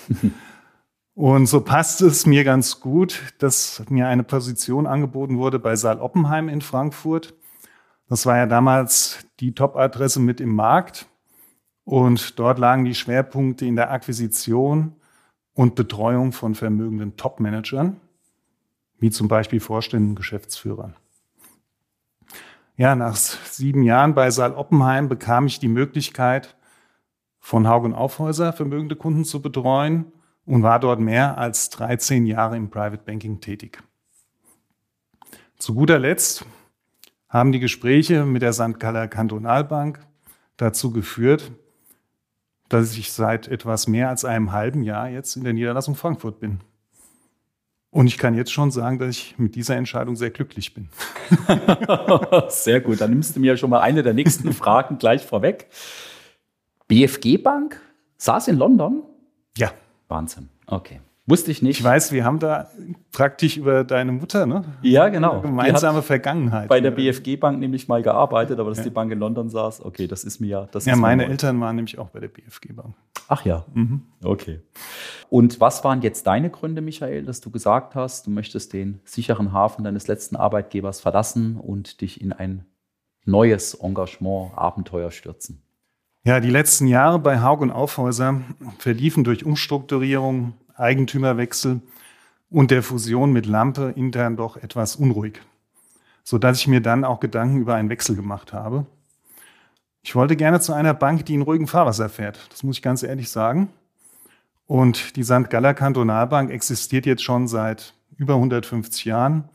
Und 1.15 1.47
so 1.47 1.61
passt 1.61 2.01
es 2.01 2.27
mir 2.27 2.43
ganz 2.43 2.79
gut, 2.79 3.33
dass 3.39 3.83
mir 3.89 4.07
eine 4.07 4.23
Position 4.23 4.85
angeboten 4.85 5.39
wurde 5.39 5.57
bei 5.57 5.75
Saal 5.75 5.99
Oppenheim 5.99 6.47
in 6.47 6.61
Frankfurt. 6.61 7.33
Das 8.07 8.27
war 8.27 8.37
ja 8.37 8.45
damals 8.45 9.25
die 9.39 9.53
Top-Adresse 9.53 10.19
mit 10.19 10.39
im 10.39 10.53
Markt. 10.53 11.07
Und 11.85 12.37
dort 12.37 12.59
lagen 12.59 12.85
die 12.85 12.93
Schwerpunkte 12.93 13.65
in 13.65 13.75
der 13.75 13.89
Akquisition 13.91 14.93
und 15.53 15.73
Betreuung 15.73 16.33
von 16.33 16.53
vermögenden 16.53 17.17
Top-Managern, 17.17 17.99
wie 18.99 19.09
zum 19.09 19.27
Beispiel 19.27 19.59
Vorständen 19.59 20.09
und 20.09 20.15
Geschäftsführern. 20.15 20.95
Ja, 22.75 22.95
nach 22.95 23.15
sieben 23.15 23.81
Jahren 23.81 24.13
bei 24.13 24.29
Saal 24.29 24.53
Oppenheim 24.53 25.09
bekam 25.09 25.47
ich 25.47 25.59
die 25.59 25.67
Möglichkeit, 25.67 26.56
von 27.47 27.65
Haug 27.65 27.85
und 27.85 27.93
Aufhäuser 27.93 28.51
vermögende 28.51 28.97
Kunden 28.97 29.23
zu 29.23 29.41
betreuen 29.41 30.11
und 30.45 30.63
war 30.63 30.81
dort 30.81 30.99
mehr 30.99 31.37
als 31.37 31.69
13 31.69 32.25
Jahre 32.25 32.57
im 32.57 32.69
Private 32.69 33.01
Banking 33.05 33.39
tätig. 33.39 33.81
Zu 35.57 35.73
guter 35.73 35.97
Letzt 35.97 36.45
haben 37.29 37.53
die 37.53 37.61
Gespräche 37.61 38.25
mit 38.25 38.41
der 38.41 38.51
St. 38.51 38.77
Galler 38.79 39.07
Kantonalbank 39.07 40.05
dazu 40.57 40.91
geführt, 40.91 41.53
dass 42.67 42.97
ich 42.97 43.13
seit 43.13 43.47
etwas 43.47 43.87
mehr 43.87 44.09
als 44.09 44.25
einem 44.25 44.51
halben 44.51 44.83
Jahr 44.83 45.07
jetzt 45.07 45.37
in 45.37 45.45
der 45.45 45.53
Niederlassung 45.53 45.95
Frankfurt 45.95 46.41
bin. 46.41 46.59
Und 47.91 48.07
ich 48.07 48.17
kann 48.17 48.35
jetzt 48.35 48.51
schon 48.51 48.71
sagen, 48.71 48.99
dass 48.99 49.11
ich 49.11 49.39
mit 49.39 49.55
dieser 49.55 49.77
Entscheidung 49.77 50.17
sehr 50.17 50.31
glücklich 50.31 50.73
bin. 50.73 50.89
sehr 52.49 52.81
gut, 52.81 52.99
dann 52.99 53.11
nimmst 53.11 53.37
du 53.37 53.39
mir 53.39 53.55
schon 53.55 53.69
mal 53.69 53.79
eine 53.79 54.03
der 54.03 54.13
nächsten 54.13 54.51
Fragen 54.63 54.97
gleich 54.97 55.25
vorweg. 55.25 55.69
BFG 56.87 57.37
Bank 57.37 57.81
saß 58.17 58.47
in 58.47 58.57
London? 58.57 59.03
Ja. 59.57 59.71
Wahnsinn. 60.07 60.49
Okay. 60.67 61.01
Wusste 61.29 61.51
ich 61.51 61.61
nicht. 61.61 61.79
Ich 61.79 61.83
weiß, 61.83 62.13
wir 62.13 62.23
haben 62.23 62.39
da 62.39 62.69
praktisch 63.11 63.57
über 63.57 63.83
deine 63.83 64.13
Mutter, 64.13 64.45
ne? 64.45 64.63
Ja, 64.81 65.09
genau. 65.09 65.33
Eine 65.33 65.41
gemeinsame 65.41 66.01
Vergangenheit. 66.01 66.69
Bei 66.69 66.79
der 66.79 66.91
BFG 66.91 67.35
Bank 67.35 67.59
nämlich 67.59 67.89
mal 67.89 68.01
gearbeitet, 68.01 68.57
aber 68.61 68.69
dass 68.69 68.77
ja. 68.77 68.85
die 68.85 68.89
Bank 68.91 69.11
in 69.11 69.19
London 69.19 69.49
saß, 69.49 69.83
okay, 69.83 70.07
das 70.07 70.23
ist 70.23 70.39
mir 70.39 70.47
ja. 70.47 70.67
Das 70.71 70.85
ja, 70.85 70.95
meine 70.95 71.25
Eltern 71.25 71.59
waren 71.59 71.75
nämlich 71.75 71.99
auch 71.99 72.07
bei 72.07 72.21
der 72.21 72.29
BFG 72.29 72.71
Bank. 72.71 72.95
Ach 73.27 73.43
ja. 73.43 73.65
Mhm. 73.73 74.03
Okay. 74.23 74.61
Und 75.27 75.59
was 75.59 75.83
waren 75.83 76.01
jetzt 76.01 76.25
deine 76.27 76.49
Gründe, 76.49 76.81
Michael, 76.81 77.25
dass 77.25 77.41
du 77.41 77.51
gesagt 77.51 77.95
hast, 77.95 78.27
du 78.27 78.31
möchtest 78.31 78.71
den 78.71 79.01
sicheren 79.03 79.51
Hafen 79.51 79.83
deines 79.83 80.07
letzten 80.07 80.37
Arbeitgebers 80.37 81.01
verlassen 81.01 81.57
und 81.57 81.99
dich 81.99 82.21
in 82.21 82.31
ein 82.31 82.65
neues 83.25 83.73
Engagement, 83.73 84.57
Abenteuer 84.57 85.11
stürzen? 85.11 85.61
Ja, 86.27 86.41
die 86.41 86.49
letzten 86.49 86.87
Jahre 86.87 87.19
bei 87.19 87.39
Haug 87.39 87.61
und 87.61 87.71
Aufhäuser 87.71 88.41
verliefen 88.79 89.23
durch 89.23 89.45
Umstrukturierung, 89.45 90.55
Eigentümerwechsel 90.75 91.79
und 92.49 92.69
der 92.69 92.83
Fusion 92.83 93.31
mit 93.31 93.45
Lampe 93.45 93.93
intern 93.95 94.35
doch 94.35 94.57
etwas 94.57 94.97
unruhig, 94.97 95.39
sodass 96.25 96.59
ich 96.59 96.67
mir 96.67 96.81
dann 96.81 97.05
auch 97.05 97.21
Gedanken 97.21 97.61
über 97.61 97.75
einen 97.75 97.87
Wechsel 97.87 98.17
gemacht 98.17 98.51
habe. 98.51 98.85
Ich 100.01 100.15
wollte 100.15 100.35
gerne 100.35 100.59
zu 100.59 100.73
einer 100.73 100.93
Bank, 100.93 101.25
die 101.25 101.33
in 101.33 101.43
ruhigem 101.43 101.69
Fahrwasser 101.69 102.09
fährt. 102.09 102.37
Das 102.51 102.61
muss 102.61 102.75
ich 102.75 102.81
ganz 102.81 103.03
ehrlich 103.03 103.29
sagen. 103.29 103.69
Und 104.65 105.15
die 105.15 105.23
St. 105.23 105.49
Galler 105.49 105.73
Kantonalbank 105.73 106.51
existiert 106.51 107.05
jetzt 107.05 107.23
schon 107.23 107.47
seit 107.47 107.93
über 108.17 108.33
150 108.33 109.05
Jahren, 109.05 109.47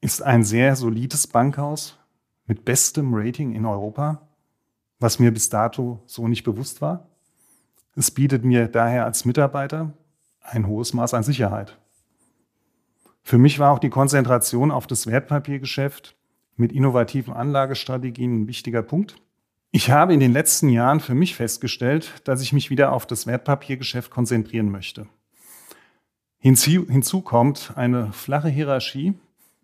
ist 0.00 0.22
ein 0.22 0.44
sehr 0.44 0.76
solides 0.76 1.26
Bankhaus 1.26 1.98
mit 2.46 2.64
bestem 2.64 3.12
Rating 3.12 3.52
in 3.52 3.66
Europa 3.66 4.28
was 5.02 5.18
mir 5.18 5.32
bis 5.32 5.48
dato 5.48 6.00
so 6.06 6.28
nicht 6.28 6.44
bewusst 6.44 6.80
war. 6.80 7.08
Es 7.94 8.10
bietet 8.10 8.44
mir 8.44 8.68
daher 8.68 9.04
als 9.04 9.24
Mitarbeiter 9.24 9.92
ein 10.40 10.66
hohes 10.66 10.94
Maß 10.94 11.14
an 11.14 11.22
Sicherheit. 11.22 11.78
Für 13.22 13.38
mich 13.38 13.58
war 13.58 13.72
auch 13.72 13.78
die 13.78 13.90
Konzentration 13.90 14.70
auf 14.70 14.86
das 14.86 15.06
Wertpapiergeschäft 15.06 16.16
mit 16.56 16.72
innovativen 16.72 17.32
Anlagestrategien 17.32 18.42
ein 18.42 18.46
wichtiger 18.48 18.82
Punkt. 18.82 19.16
Ich 19.70 19.90
habe 19.90 20.12
in 20.12 20.20
den 20.20 20.32
letzten 20.32 20.68
Jahren 20.68 21.00
für 21.00 21.14
mich 21.14 21.34
festgestellt, 21.34 22.20
dass 22.24 22.42
ich 22.42 22.52
mich 22.52 22.68
wieder 22.70 22.92
auf 22.92 23.06
das 23.06 23.26
Wertpapiergeschäft 23.26 24.10
konzentrieren 24.10 24.70
möchte. 24.70 25.06
Hinzu, 26.38 26.86
hinzu 26.88 27.20
kommt 27.20 27.72
eine 27.76 28.12
flache 28.12 28.48
Hierarchie 28.48 29.14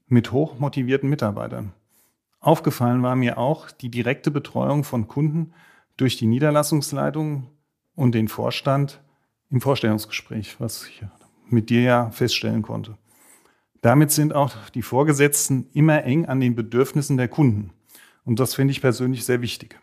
mit 0.06 0.32
hochmotivierten 0.32 1.10
Mitarbeitern. 1.10 1.72
Aufgefallen 2.40 3.02
war 3.02 3.16
mir 3.16 3.38
auch 3.38 3.70
die 3.70 3.90
direkte 3.90 4.30
Betreuung 4.30 4.84
von 4.84 5.08
Kunden 5.08 5.52
durch 5.96 6.16
die 6.16 6.26
Niederlassungsleitung 6.26 7.48
und 7.94 8.14
den 8.14 8.28
Vorstand 8.28 9.00
im 9.50 9.60
Vorstellungsgespräch, 9.60 10.60
was 10.60 10.86
ich 10.86 11.02
mit 11.48 11.70
dir 11.70 11.82
ja 11.82 12.10
feststellen 12.10 12.62
konnte. 12.62 12.96
Damit 13.80 14.10
sind 14.10 14.34
auch 14.34 14.52
die 14.70 14.82
Vorgesetzten 14.82 15.68
immer 15.72 16.04
eng 16.04 16.26
an 16.26 16.40
den 16.40 16.54
Bedürfnissen 16.54 17.16
der 17.16 17.28
Kunden. 17.28 17.72
Und 18.24 18.40
das 18.40 18.54
finde 18.54 18.72
ich 18.72 18.80
persönlich 18.80 19.24
sehr 19.24 19.40
wichtig. 19.40 19.78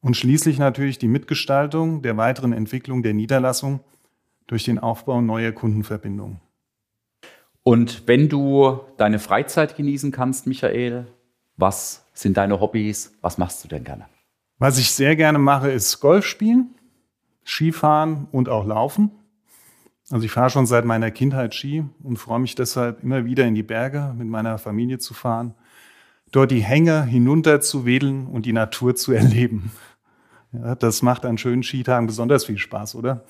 Und 0.00 0.16
schließlich 0.16 0.58
natürlich 0.58 0.98
die 0.98 1.08
Mitgestaltung 1.08 2.02
der 2.02 2.16
weiteren 2.16 2.52
Entwicklung 2.52 3.02
der 3.02 3.14
Niederlassung 3.14 3.80
durch 4.46 4.64
den 4.64 4.78
Aufbau 4.78 5.20
neuer 5.22 5.52
Kundenverbindungen. 5.52 6.40
Und 7.62 8.06
wenn 8.06 8.28
du 8.28 8.80
deine 8.98 9.18
Freizeit 9.18 9.76
genießen 9.76 10.12
kannst, 10.12 10.46
Michael, 10.46 11.06
was 11.56 12.04
sind 12.12 12.36
deine 12.36 12.60
Hobbys? 12.60 13.12
Was 13.20 13.38
machst 13.38 13.64
du 13.64 13.68
denn 13.68 13.84
gerne? 13.84 14.06
Was 14.58 14.78
ich 14.78 14.92
sehr 14.92 15.16
gerne 15.16 15.38
mache, 15.38 15.70
ist 15.70 16.00
Golf 16.00 16.26
spielen, 16.26 16.74
Skifahren 17.44 18.28
und 18.32 18.48
auch 18.48 18.64
Laufen. 18.64 19.10
Also 20.10 20.24
ich 20.24 20.32
fahre 20.32 20.50
schon 20.50 20.66
seit 20.66 20.84
meiner 20.84 21.10
Kindheit 21.10 21.54
Ski 21.54 21.84
und 22.02 22.18
freue 22.18 22.38
mich 22.38 22.54
deshalb 22.54 23.02
immer 23.02 23.24
wieder 23.24 23.46
in 23.46 23.54
die 23.54 23.62
Berge 23.62 24.14
mit 24.16 24.28
meiner 24.28 24.58
Familie 24.58 24.98
zu 24.98 25.14
fahren, 25.14 25.54
dort 26.30 26.50
die 26.50 26.62
Hänge 26.62 27.04
hinunter 27.04 27.60
zu 27.60 27.86
wedeln 27.86 28.26
und 28.26 28.46
die 28.46 28.52
Natur 28.52 28.94
zu 28.94 29.12
erleben. 29.12 29.72
Ja, 30.52 30.74
das 30.74 31.02
macht 31.02 31.24
an 31.24 31.38
schönen 31.38 31.62
Skitagen 31.62 32.06
besonders 32.06 32.44
viel 32.44 32.58
Spaß, 32.58 32.94
oder? 32.94 33.24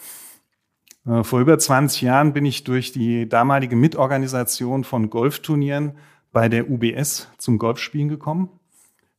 Äh, 1.07 1.23
vor 1.25 1.40
über 1.40 1.59
20 1.59 2.02
Jahren 2.02 2.33
bin 2.33 2.45
ich 2.45 2.64
durch 2.64 2.93
die 2.93 3.28
damalige 3.28 3.76
Mitorganisation 3.76 4.85
von 4.85 5.11
Golfturnieren 5.11 5.93
bei 6.35 6.50
der 6.50 6.69
UBS 6.69 7.29
zum 7.38 7.57
Golfspielen 7.57 8.11
gekommen. 8.11 8.50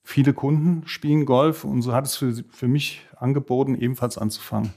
Viele 0.04 0.34
Kunden 0.34 0.84
spielen 0.86 1.26
Golf 1.26 1.64
und 1.64 1.82
so 1.82 1.94
hat 1.94 2.06
es 2.06 2.16
für, 2.16 2.44
für 2.52 2.68
mich 2.68 3.08
angeboten, 3.16 3.74
ebenfalls 3.74 4.20
anzufangen. 4.20 4.72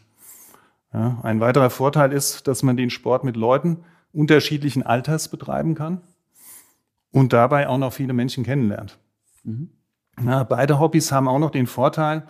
Ja, 0.95 1.19
ein 1.23 1.41
weiterer 1.41 1.69
Vorteil 1.69 2.15
ist, 2.15 2.49
dass 2.49 2.63
man 2.63 2.79
den 2.79 2.89
Sport 2.89 3.25
mit 3.25 3.37
Leuten 3.37 3.85
unterschiedlichen 4.15 4.83
Alters 4.83 5.29
betreiben 5.29 5.75
kann 5.75 6.01
und 7.13 7.35
dabei 7.35 7.69
auch 7.69 7.77
noch 7.77 7.93
viele 7.93 8.15
Menschen 8.15 8.45
kennenlernt. 8.45 8.99
Mhm. 9.45 9.69
Ja, 10.25 10.45
beide 10.45 10.81
Hobbys 10.81 11.13
haben 11.13 11.29
auch 11.29 11.39
noch 11.39 11.51
den 11.51 11.67
Vorteil, 11.67 12.27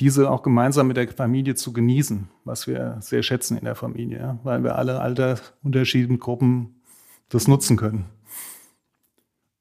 diese 0.00 0.30
auch 0.30 0.42
gemeinsam 0.42 0.88
mit 0.88 0.96
der 0.96 1.08
Familie 1.08 1.56
zu 1.56 1.72
genießen, 1.72 2.28
was 2.44 2.66
wir 2.66 2.96
sehr 3.00 3.22
schätzen 3.22 3.58
in 3.58 3.64
der 3.64 3.74
Familie, 3.74 4.18
ja, 4.18 4.38
weil 4.44 4.64
wir 4.64 4.76
alle 4.76 5.00
altersunterschiedlichen 5.00 6.20
Gruppen 6.20 6.80
das 7.28 7.48
nutzen 7.48 7.76
können. 7.76 8.06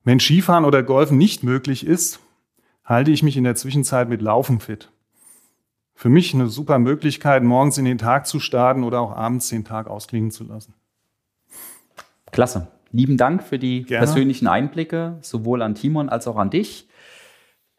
Wenn 0.03 0.19
Skifahren 0.19 0.65
oder 0.65 0.83
Golfen 0.83 1.17
nicht 1.17 1.43
möglich 1.43 1.85
ist, 1.85 2.19
halte 2.83 3.11
ich 3.11 3.23
mich 3.23 3.37
in 3.37 3.45
der 3.45 3.55
Zwischenzeit 3.55 4.09
mit 4.09 4.21
Laufen 4.21 4.59
fit. 4.59 4.89
Für 5.95 6.09
mich 6.09 6.33
eine 6.33 6.49
super 6.49 6.79
Möglichkeit, 6.79 7.43
morgens 7.43 7.77
in 7.77 7.85
den 7.85 7.97
Tag 7.97 8.27
zu 8.27 8.39
starten 8.39 8.83
oder 8.83 8.99
auch 8.99 9.15
abends 9.15 9.47
den 9.47 9.63
Tag 9.63 9.87
ausklingen 9.87 10.31
zu 10.31 10.43
lassen. 10.43 10.73
Klasse. 12.31 12.67
Lieben 12.91 13.15
Dank 13.15 13.43
für 13.43 13.57
die 13.57 13.83
Gerne. 13.83 14.05
persönlichen 14.05 14.47
Einblicke, 14.47 15.17
sowohl 15.21 15.61
an 15.61 15.75
Timon 15.75 16.09
als 16.09 16.27
auch 16.27 16.35
an 16.35 16.49
dich. 16.49 16.89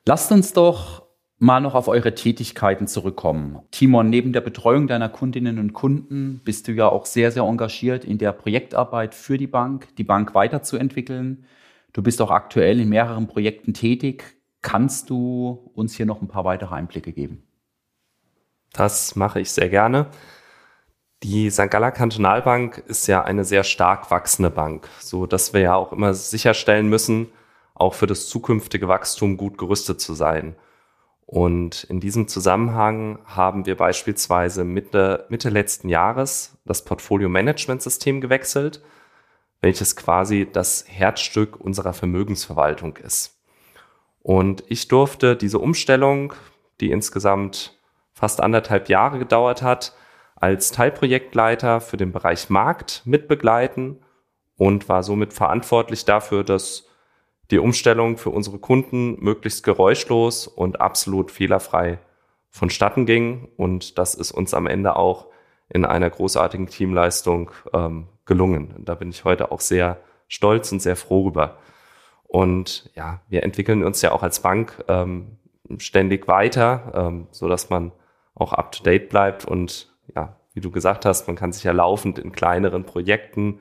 Lasst 0.07 0.33
uns 0.33 0.53
doch 0.53 1.05
mal 1.39 1.61
noch 1.61 1.75
auf 1.75 1.89
eure 1.89 2.15
Tätigkeiten 2.15 2.87
zurückkommen. 2.87 3.59
Timon, 3.71 4.09
neben 4.09 4.33
der 4.33 4.41
Betreuung 4.41 4.87
deiner 4.87 5.09
Kundinnen 5.09 5.59
und 5.59 5.73
Kunden 5.75 6.41
bist 6.45 6.69
du 6.69 6.73
ja 6.73 6.89
auch 6.89 7.05
sehr, 7.05 7.31
sehr 7.31 7.43
engagiert 7.43 8.05
in 8.05 8.19
der 8.19 8.33
Projektarbeit 8.33 9.15
für 9.15 9.37
die 9.37 9.47
Bank, 9.47 9.89
die 9.97 10.05
Bank 10.05 10.35
weiterzuentwickeln. 10.35 11.45
Du 11.95 12.03
bist 12.03 12.21
auch 12.21 12.33
aktuell 12.33 12.81
in 12.81 12.89
mehreren 12.89 13.29
Projekten 13.29 13.73
tätig. 13.73 14.37
Kannst 14.63 15.11
du 15.11 15.71
uns 15.75 15.95
hier 15.95 16.07
noch 16.07 16.21
ein 16.21 16.29
paar 16.29 16.45
weitere 16.45 16.75
Einblicke 16.75 17.13
geben? 17.13 17.45
Das 18.73 19.15
mache 19.15 19.41
ich 19.41 19.53
sehr 19.53 19.69
gerne. 19.69 20.09
Die 21.23 21.49
St. 21.51 21.71
Galler 21.71 21.93
Kantonalbank 21.93 22.79
ist 22.89 23.07
ja 23.07 23.23
eine 23.23 23.45
sehr 23.45 23.63
stark 23.63 24.11
wachsende 24.11 24.51
Bank, 24.51 24.89
so 24.99 25.27
dass 25.27 25.53
wir 25.53 25.61
ja 25.61 25.77
auch 25.77 25.93
immer 25.93 26.15
sicherstellen 26.15 26.89
müssen, 26.89 27.29
auch 27.75 27.95
für 27.95 28.09
das 28.09 28.29
zukünftige 28.29 28.89
Wachstum 28.89 29.37
gut 29.37 29.57
gerüstet 29.57 30.01
zu 30.01 30.15
sein. 30.15 30.57
Und 31.27 31.85
in 31.85 32.01
diesem 32.01 32.27
Zusammenhang 32.27 33.21
haben 33.25 33.67
wir 33.67 33.77
beispielsweise 33.77 34.65
Mitte, 34.65 35.27
Mitte 35.29 35.49
letzten 35.49 35.89
Jahres 35.89 36.59
das 36.65 36.85
Portfolio-Management-System 36.85 38.21
gewechselt 38.21 38.83
welches 39.65 39.97
quasi 39.97 40.47
das 40.53 40.85
Herzstück 40.87 41.59
unserer 41.59 41.95
Vermögensverwaltung 41.95 42.99
ist. 42.99 43.41
Und 44.21 44.63
ich 44.69 44.89
durfte 44.89 45.37
diese 45.37 45.59
Umstellung, 45.59 46.35
die 46.83 46.91
insgesamt 46.91 47.75
fast 48.13 48.43
anderthalb 48.43 48.91
Jahre 48.91 49.19
gedauert 49.19 49.63
hat, 49.63 49.95
als 50.37 50.71
Teilprojektleiter 50.71 51.81
für 51.81 51.97
den 51.97 52.13
Bereich 52.13 52.51
Markt 52.51 53.01
mitbegleiten 53.07 54.03
und 54.59 54.91
war 54.91 55.03
somit 55.03 55.33
verantwortlich 55.33 56.05
dafür, 56.05 56.45
dass 56.45 56.87
die 57.51 57.59
Umstellung 57.59 58.19
für 58.19 58.31
unsere 58.31 58.59
Kunden 58.59 59.19
möglichst 59.25 59.65
geräuschlos 59.65 60.47
und 60.47 60.83
absolut 60.83 61.31
fehlerfrei 61.31 62.01
vonstatten 62.51 63.07
ging. 63.07 63.49
Und 63.57 63.97
das 63.97 64.15
ist 64.15 64.31
uns 64.31 64.53
am 64.53 64.67
Ende 64.67 64.97
auch 64.97 65.29
in 65.71 65.87
einer 65.87 66.11
großartigen 66.11 66.67
Teamleistung 66.67 67.51
ähm, 67.73 68.09
gelungen. 68.27 68.75
Da 68.79 68.95
bin 68.95 69.11
ich 69.11 69.25
heute 69.25 69.53
auch 69.53 69.61
sehr 69.61 69.99
stolz 70.29 70.73
und 70.73 70.81
sehr 70.81 70.97
froh 70.97 71.27
rüber. 71.27 71.59
Und 72.25 72.91
ja, 72.95 73.21
wir 73.29 73.43
entwickeln 73.43 73.85
uns 73.85 74.03
ja 74.03 74.13
auch 74.13 74.23
als 74.23 74.41
Bank 74.41 74.85
ähm, 74.89 75.39
ständig 75.79 76.27
weiter, 76.27 76.93
ähm, 76.95 77.27
so 77.31 77.49
dass 77.49 77.71
man 77.71 77.93
auch 78.35 78.53
up 78.53 78.73
to 78.73 78.83
date 78.83 79.09
bleibt 79.09 79.45
und 79.45 79.93
ja, 80.15 80.37
wie 80.53 80.61
du 80.61 80.71
gesagt 80.71 81.05
hast, 81.05 81.27
man 81.27 81.37
kann 81.37 81.53
sich 81.53 81.65
ja 81.65 81.73
laufend 81.73 82.19
in 82.19 82.33
kleineren 82.33 82.85
Projekten 82.85 83.61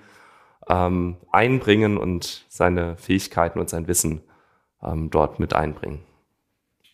ähm, 0.67 1.17
einbringen 1.31 1.97
und 1.97 2.45
seine 2.49 2.97
Fähigkeiten 2.97 3.59
und 3.59 3.69
sein 3.69 3.87
Wissen 3.87 4.21
ähm, 4.81 5.09
dort 5.09 5.39
mit 5.39 5.53
einbringen. 5.53 5.99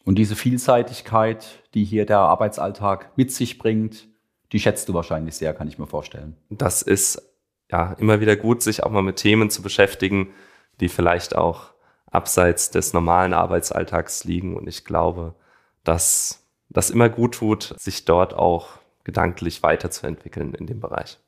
Und 0.05 0.15
diese 0.15 0.35
Vielseitigkeit, 0.35 1.63
die 1.73 1.83
hier 1.83 2.05
der 2.05 2.19
Arbeitsalltag 2.19 3.11
mit 3.15 3.31
sich 3.31 3.57
bringt, 3.57 4.07
die 4.51 4.59
schätzt 4.59 4.89
du 4.89 4.93
wahrscheinlich 4.93 5.35
sehr, 5.35 5.53
kann 5.53 5.67
ich 5.67 5.77
mir 5.77 5.85
vorstellen. 5.85 6.35
Das 6.49 6.81
ist 6.81 7.28
ja 7.71 7.93
immer 7.93 8.19
wieder 8.19 8.35
gut, 8.35 8.61
sich 8.61 8.83
auch 8.83 8.91
mal 8.91 9.01
mit 9.01 9.17
Themen 9.17 9.49
zu 9.49 9.61
beschäftigen, 9.61 10.33
die 10.79 10.89
vielleicht 10.89 11.35
auch 11.35 11.71
abseits 12.11 12.71
des 12.71 12.93
normalen 12.93 13.33
Arbeitsalltags 13.33 14.23
liegen. 14.23 14.55
Und 14.55 14.67
ich 14.67 14.85
glaube, 14.85 15.35
dass 15.83 16.43
das 16.69 16.89
immer 16.89 17.09
gut 17.09 17.35
tut, 17.35 17.75
sich 17.77 18.05
dort 18.05 18.33
auch 18.33 18.79
gedanklich 19.03 19.63
weiterzuentwickeln 19.63 20.53
in 20.53 20.67
dem 20.67 20.79
Bereich. 20.79 21.19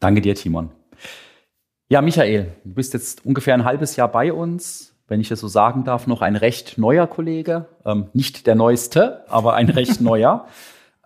Danke 0.00 0.20
dir, 0.20 0.34
Timon. 0.34 0.70
Ja, 1.88 2.02
Michael, 2.02 2.52
du 2.64 2.74
bist 2.74 2.94
jetzt 2.94 3.24
ungefähr 3.24 3.54
ein 3.54 3.64
halbes 3.64 3.96
Jahr 3.96 4.08
bei 4.08 4.32
uns. 4.32 4.94
Wenn 5.08 5.20
ich 5.20 5.30
es 5.30 5.38
so 5.38 5.46
sagen 5.46 5.84
darf, 5.84 6.08
noch 6.08 6.20
ein 6.20 6.34
recht 6.34 6.78
neuer 6.78 7.06
Kollege. 7.06 7.66
Ähm, 7.84 8.08
nicht 8.12 8.46
der 8.48 8.56
neueste, 8.56 9.24
aber 9.30 9.54
ein 9.54 9.68
recht 9.68 10.00
neuer. 10.00 10.46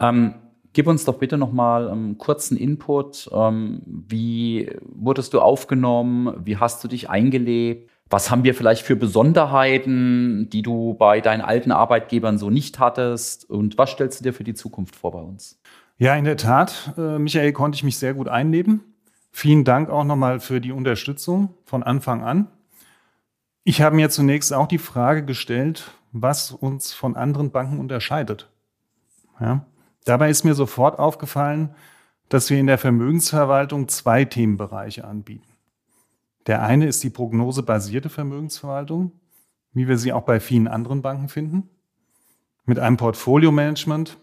Ähm, 0.03 0.37
gib 0.73 0.87
uns 0.87 1.05
doch 1.05 1.19
bitte 1.19 1.39
noch 1.39 1.53
mal 1.53 1.89
einen 1.89 2.19
kurzen 2.19 2.57
Input. 2.57 3.31
Ähm, 3.33 3.83
wie 3.85 4.71
wurdest 4.85 5.35
du 5.35 5.41
aufgenommen? 5.41 6.35
Wie 6.45 6.57
hast 6.57 6.83
du 6.85 6.89
dich 6.89 7.11
eingelebt? 7.11 7.91
Was 8.09 8.31
haben 8.31 8.43
wir 8.43 8.55
vielleicht 8.55 8.85
für 8.85 8.97
Besonderheiten, 8.97 10.49
die 10.51 10.63
du 10.63 10.95
bei 10.95 11.21
deinen 11.21 11.43
alten 11.43 11.71
Arbeitgebern 11.71 12.39
so 12.39 12.51
nicht 12.51 12.81
hattest? 12.81 13.49
Und 13.49 13.79
was 13.79 13.91
stellst 13.91 14.21
du 14.21 14.25
dir 14.25 14.33
für 14.33 14.43
die 14.43 14.55
Zukunft 14.55 14.97
vor 14.97 15.13
bei 15.13 15.21
uns? 15.21 15.61
Ja, 15.97 16.17
in 16.17 16.25
der 16.25 16.37
Tat, 16.37 16.95
äh, 16.97 17.19
Michael, 17.19 17.53
konnte 17.53 17.77
ich 17.77 17.85
mich 17.85 17.99
sehr 17.99 18.15
gut 18.15 18.27
einleben. 18.27 18.83
Vielen 19.31 19.65
Dank 19.65 19.91
auch 19.91 20.03
nochmal 20.03 20.41
für 20.41 20.61
die 20.61 20.73
Unterstützung 20.73 21.55
von 21.65 21.83
Anfang 21.83 22.25
an. 22.25 22.49
Ich 23.63 23.81
habe 23.83 23.95
mir 23.95 24.11
zunächst 24.11 24.53
auch 24.53 24.67
die 24.67 24.79
Frage 24.79 25.25
gestellt, 25.25 25.93
was 26.11 26.51
uns 26.51 26.93
von 26.93 27.15
anderen 27.15 27.53
Banken 27.53 27.79
unterscheidet. 27.79 28.51
Ja. 29.39 29.67
Dabei 30.05 30.31
ist 30.31 30.45
mir 30.45 30.55
sofort 30.55 30.99
aufgefallen, 30.99 31.75
dass 32.29 32.49
wir 32.49 32.59
in 32.59 32.67
der 32.67 32.79
Vermögensverwaltung 32.79 33.89
zwei 33.89 34.25
Themenbereiche 34.25 35.05
anbieten. 35.05 35.47
Der 36.47 36.63
eine 36.63 36.87
ist 36.87 37.03
die 37.03 37.11
prognosebasierte 37.11 38.09
Vermögensverwaltung, 38.09 39.13
wie 39.73 39.89
wir 39.89 39.99
sie 39.99 40.13
auch 40.13 40.23
bei 40.23 40.41
vielen 40.41 40.69
anderen 40.69 41.03
Banken 41.03 41.29
finden, 41.29 41.69
mit 42.65 42.79
einem 42.79 42.97
Portfolio-Management, 42.97 44.19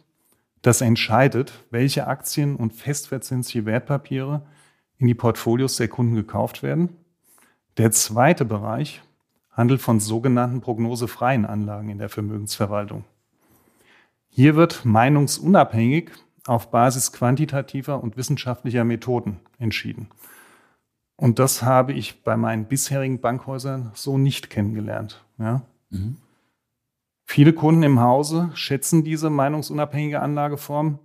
das 0.62 0.81
entscheidet, 0.81 1.53
welche 1.69 2.07
Aktien 2.07 2.55
und 2.55 2.74
festverzinsliche 2.74 3.65
Wertpapiere 3.65 4.46
in 4.98 5.07
die 5.07 5.13
Portfolios 5.13 5.77
der 5.77 5.88
Kunden 5.88 6.15
gekauft 6.15 6.63
werden. 6.63 6.89
Der 7.77 7.91
zweite 7.91 8.46
Bereich 8.46 9.01
handelt 9.51 9.81
von 9.81 10.00
sogenannten 10.00 10.62
prognosefreien 10.62 11.46
Anlagen 11.46 11.89
in 11.89 12.00
der 12.00 12.10
Vermögensverwaltung. 12.10 13.05
Hier 14.29 14.55
wird 14.55 14.86
meinungsunabhängig 14.86 16.12
auf 16.46 16.72
Basis 16.72 17.12
quantitativer 17.12 18.01
und 18.01 18.17
wissenschaftlicher 18.17 18.84
Methoden 18.84 19.39
entschieden. 19.60 20.10
Und 21.15 21.39
das 21.39 21.63
habe 21.63 21.93
ich 21.93 22.24
bei 22.24 22.38
meinen 22.38 22.65
bisherigen 22.65 23.19
Bankhäusern 23.19 23.91
so 23.96 24.17
nicht 24.17 24.50
kennengelernt. 24.50 25.25
Ja? 25.39 25.63
Mhm. 25.89 26.17
Viele 27.25 27.53
Kunden 27.53 27.84
im 27.84 28.00
Hause 28.00 28.51
schätzen 28.54 29.04
diese 29.04 29.30
meinungsunabhängige 29.30 30.21
Anlageform, 30.21 30.99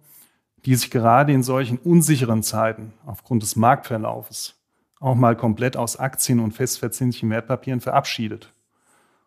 die 0.64 0.76
sich 0.76 0.90
gerade 0.90 1.32
in 1.32 1.42
solchen 1.42 1.78
unsicheren 1.78 2.42
Zeiten 2.42 2.92
aufgrund 3.04 3.42
des 3.42 3.56
Marktverlaufes 3.56 4.62
auch 5.00 5.16
mal 5.16 5.36
komplett 5.36 5.76
aus 5.76 5.96
Aktien 5.98 6.38
und 6.38 6.52
festverzinslichen 6.52 7.28
Wertpapieren 7.30 7.80
verabschiedet 7.80 8.52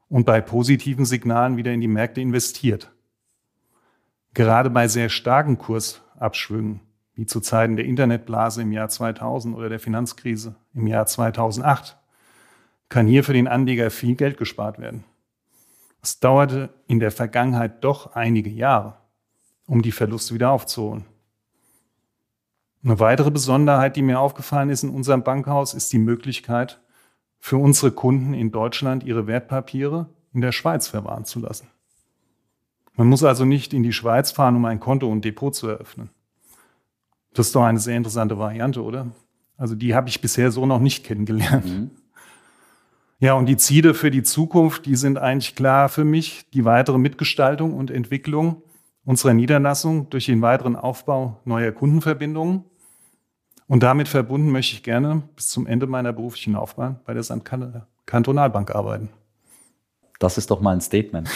und 0.07 0.25
bei 0.25 0.39
positiven 0.39 1.03
Signalen 1.03 1.57
wieder 1.57 1.73
in 1.73 1.81
die 1.81 1.89
Märkte 1.89 2.21
investiert. 2.21 2.91
Gerade 4.35 4.69
bei 4.69 4.89
sehr 4.89 5.07
starken 5.07 5.57
Kursabschwüngen 5.57 6.81
wie 7.15 7.25
zu 7.25 7.39
Zeiten 7.39 7.77
der 7.77 7.85
Internetblase 7.85 8.63
im 8.63 8.73
Jahr 8.73 8.89
2000 8.89 9.55
oder 9.55 9.69
der 9.69 9.79
Finanzkrise 9.79 10.55
im 10.73 10.87
Jahr 10.87 11.05
2008, 11.05 11.97
kann 12.89 13.07
hier 13.07 13.23
für 13.23 13.31
den 13.31 13.47
Anleger 13.47 13.89
viel 13.89 14.15
Geld 14.15 14.37
gespart 14.37 14.77
werden. 14.77 15.05
Es 16.03 16.19
dauerte 16.19 16.69
in 16.85 16.99
der 16.99 17.11
Vergangenheit 17.11 17.81
doch 17.85 18.13
einige 18.13 18.49
Jahre, 18.49 18.97
um 19.65 19.81
die 19.81 19.93
Verluste 19.93 20.33
wieder 20.33 20.51
aufzuholen. 20.51 21.05
Eine 22.83 22.99
weitere 22.99 23.31
Besonderheit, 23.31 23.95
die 23.95 24.01
mir 24.01 24.19
aufgefallen 24.19 24.69
ist 24.69 24.83
in 24.83 24.89
unserem 24.89 25.23
Bankhaus, 25.23 25.73
ist 25.73 25.93
die 25.93 25.97
Möglichkeit, 25.97 26.81
für 27.39 27.57
unsere 27.57 27.91
Kunden 27.93 28.33
in 28.33 28.51
Deutschland 28.51 29.05
ihre 29.05 29.27
Wertpapiere 29.27 30.09
in 30.33 30.41
der 30.41 30.51
Schweiz 30.51 30.89
verwahren 30.89 31.23
zu 31.23 31.39
lassen. 31.39 31.69
Man 32.95 33.07
muss 33.07 33.23
also 33.23 33.45
nicht 33.45 33.73
in 33.73 33.83
die 33.83 33.93
Schweiz 33.93 34.31
fahren, 34.31 34.55
um 34.55 34.65
ein 34.65 34.79
Konto 34.79 35.09
und 35.11 35.25
Depot 35.25 35.53
zu 35.53 35.67
eröffnen. 35.67 36.09
Das 37.33 37.47
ist 37.47 37.55
doch 37.55 37.63
eine 37.63 37.79
sehr 37.79 37.97
interessante 37.97 38.37
Variante, 38.37 38.81
oder? 38.81 39.07
Also 39.57 39.75
die 39.75 39.93
habe 39.93 40.09
ich 40.09 40.21
bisher 40.21 40.51
so 40.51 40.65
noch 40.65 40.79
nicht 40.79 41.03
kennengelernt. 41.03 41.65
Mhm. 41.65 41.91
Ja, 43.19 43.33
und 43.33 43.45
die 43.45 43.57
Ziele 43.57 43.93
für 43.93 44.11
die 44.11 44.23
Zukunft, 44.23 44.85
die 44.85 44.95
sind 44.95 45.17
eigentlich 45.17 45.55
klar 45.55 45.89
für 45.89 46.03
mich. 46.03 46.49
Die 46.51 46.65
weitere 46.65 46.97
Mitgestaltung 46.97 47.73
und 47.73 47.89
Entwicklung 47.89 48.61
unserer 49.05 49.33
Niederlassung 49.33 50.09
durch 50.09 50.25
den 50.25 50.41
weiteren 50.41 50.75
Aufbau 50.75 51.39
neuer 51.45 51.71
Kundenverbindungen. 51.71 52.65
Und 53.67 53.83
damit 53.83 54.07
verbunden 54.07 54.51
möchte 54.51 54.73
ich 54.73 54.83
gerne 54.83 55.23
bis 55.35 55.47
zum 55.47 55.65
Ende 55.65 55.87
meiner 55.87 56.13
beruflichen 56.13 56.53
Laufbahn 56.53 56.99
bei 57.05 57.13
der 57.13 57.23
St. 57.23 57.41
Kantonalbank 58.05 58.75
arbeiten. 58.75 59.09
Das 60.19 60.37
ist 60.37 60.51
doch 60.51 60.61
mal 60.61 60.73
ein 60.73 60.81
Statement. 60.81 61.29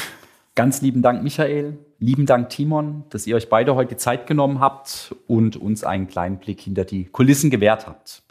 Ganz 0.55 0.81
lieben 0.81 1.01
Dank, 1.01 1.23
Michael. 1.23 1.77
Lieben 1.99 2.25
Dank, 2.25 2.49
Timon, 2.49 3.03
dass 3.09 3.27
ihr 3.27 3.35
euch 3.35 3.49
beide 3.49 3.75
heute 3.75 3.97
Zeit 3.97 4.27
genommen 4.27 4.59
habt 4.59 5.15
und 5.27 5.57
uns 5.57 5.83
einen 5.83 6.07
kleinen 6.07 6.37
Blick 6.37 6.61
hinter 6.61 6.85
die 6.85 7.05
Kulissen 7.05 7.49
gewährt 7.49 7.87
habt. 7.87 8.23